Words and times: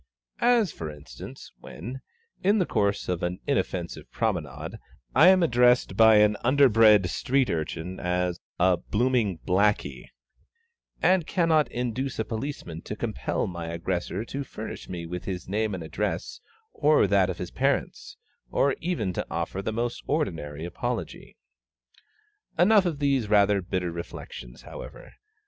'"]As, 0.59 0.71
for 0.71 0.89
instance, 0.89 1.51
when, 1.59 2.01
in 2.41 2.57
the 2.57 2.65
course 2.65 3.07
of 3.07 3.21
an 3.21 3.39
inoffensive 3.45 4.09
promenade, 4.11 4.79
I 5.13 5.27
am 5.27 5.43
addressed 5.43 5.95
by 5.95 6.15
an 6.15 6.37
underbred 6.43 7.07
street 7.07 7.51
urchin 7.51 7.99
as 7.99 8.39
a 8.59 8.77
"blooming 8.77 9.37
blacky," 9.47 10.07
and 11.03 11.27
cannot 11.27 11.69
induce 11.71 12.17
a 12.17 12.25
policeman 12.25 12.81
to 12.81 12.95
compel 12.95 13.45
my 13.45 13.67
aggressor 13.67 14.25
to 14.25 14.43
furnish 14.43 14.89
me 14.89 15.05
with 15.05 15.25
his 15.25 15.47
name 15.47 15.75
and 15.75 15.83
address 15.83 16.39
or 16.73 17.05
that 17.05 17.29
of 17.29 17.37
his 17.37 17.51
parents, 17.51 18.17
or 18.49 18.73
even 18.81 19.13
to 19.13 19.27
offer 19.29 19.61
the 19.61 19.71
most 19.71 20.01
ordinary 20.07 20.65
apology. 20.65 21.37
Enough 22.57 22.87
of 22.87 22.97
these 22.97 23.29
rather 23.29 23.61
bitter 23.61 23.91
reflections, 23.91 24.63
however. 24.63 25.11